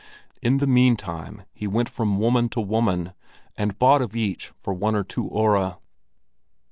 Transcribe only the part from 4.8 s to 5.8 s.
or two öre.